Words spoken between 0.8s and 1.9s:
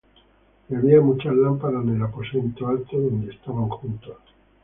muchas lámparas